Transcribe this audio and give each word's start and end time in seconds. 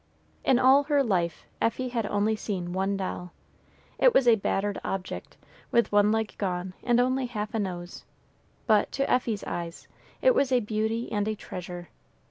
In 0.43 0.57
all 0.57 0.85
her 0.85 1.03
life 1.03 1.45
Effie 1.61 1.89
had 1.89 2.07
only 2.07 2.35
seen 2.35 2.73
one 2.73 2.97
doll. 2.97 3.33
It 3.99 4.15
was 4.15 4.27
a 4.27 4.33
battered 4.33 4.81
object, 4.83 5.37
with 5.69 5.91
one 5.91 6.11
leg 6.11 6.33
gone, 6.39 6.73
and 6.83 6.99
only 6.99 7.27
half 7.27 7.53
a 7.53 7.59
nose, 7.59 8.03
but, 8.65 8.91
to 8.93 9.07
Effie's 9.07 9.43
eyes, 9.43 9.87
it 10.19 10.33
was 10.33 10.51
a 10.51 10.59
beauty 10.59 11.11
and 11.11 11.27
a 11.27 11.35
treasure. 11.35 11.89